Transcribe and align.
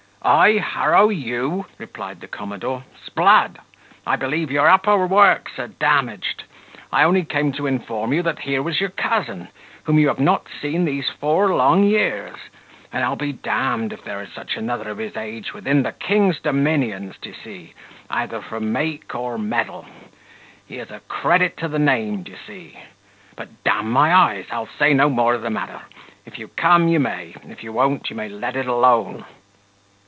"I 0.23 0.59
harrow 0.59 1.09
you!" 1.09 1.65
replied 1.79 2.21
the 2.21 2.27
commodore: 2.27 2.83
"'sblood! 3.03 3.57
I 4.05 4.15
believe 4.17 4.51
your 4.51 4.69
upper 4.69 5.07
works 5.07 5.57
are 5.57 5.69
damaged: 5.69 6.43
I 6.93 7.01
only 7.03 7.25
came 7.25 7.51
to 7.53 7.65
inform 7.65 8.13
you 8.13 8.21
that 8.21 8.37
here 8.37 8.61
was 8.61 8.79
your 8.79 8.91
cousin, 8.91 9.47
whom 9.85 9.97
you 9.97 10.09
have 10.09 10.19
not 10.19 10.45
seen 10.61 10.85
these 10.85 11.09
four 11.09 11.55
long 11.55 11.83
years; 11.85 12.37
and 12.93 13.03
I'll 13.03 13.15
be 13.15 13.33
d 13.33 13.39
d 13.41 13.87
if 13.95 14.03
there 14.03 14.21
is 14.21 14.31
such 14.31 14.55
another 14.57 14.91
of 14.91 14.99
his 14.99 15.17
age 15.17 15.55
within 15.55 15.81
the 15.81 15.91
king's 15.91 16.39
dominions, 16.39 17.15
d'ye 17.19 17.33
see, 17.43 17.73
either 18.11 18.41
for 18.43 18.59
make 18.59 19.15
or 19.15 19.39
mettle: 19.39 19.87
he's 20.67 20.91
a 20.91 20.99
credit 21.07 21.57
to 21.57 21.67
the 21.67 21.79
name, 21.79 22.21
d'ye 22.21 22.35
see: 22.45 22.79
but, 23.35 23.49
d 23.63 23.71
my 23.81 24.13
eyes, 24.13 24.45
I'll 24.51 24.69
say 24.77 24.93
no 24.93 25.09
more 25.09 25.33
of 25.33 25.41
the 25.41 25.49
matter: 25.49 25.79
if 26.27 26.37
you 26.37 26.47
come, 26.47 26.87
you 26.89 26.99
may; 26.99 27.33
if 27.47 27.63
you 27.63 27.73
won't, 27.73 28.11
you 28.11 28.15
may 28.15 28.29
let 28.29 28.55
it 28.55 28.67
alone." 28.67 29.25